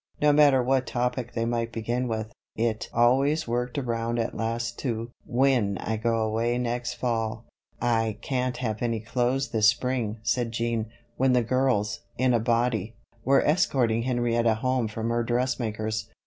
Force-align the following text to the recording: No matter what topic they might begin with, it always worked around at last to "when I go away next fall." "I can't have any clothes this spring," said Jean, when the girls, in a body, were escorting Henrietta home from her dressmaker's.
No 0.19 0.33
matter 0.33 0.63
what 0.63 0.87
topic 0.87 1.33
they 1.35 1.45
might 1.45 1.71
begin 1.71 2.07
with, 2.07 2.33
it 2.55 2.89
always 2.91 3.47
worked 3.47 3.77
around 3.77 4.17
at 4.17 4.33
last 4.35 4.79
to 4.79 5.11
"when 5.27 5.77
I 5.77 5.95
go 5.95 6.23
away 6.23 6.57
next 6.57 6.95
fall." 6.95 7.45
"I 7.79 8.17
can't 8.19 8.57
have 8.57 8.81
any 8.81 8.99
clothes 8.99 9.49
this 9.49 9.67
spring," 9.67 10.17
said 10.23 10.51
Jean, 10.53 10.87
when 11.17 11.33
the 11.33 11.43
girls, 11.43 11.99
in 12.17 12.33
a 12.33 12.39
body, 12.39 12.95
were 13.23 13.45
escorting 13.45 14.01
Henrietta 14.01 14.55
home 14.55 14.87
from 14.87 15.11
her 15.11 15.21
dressmaker's. 15.21 16.09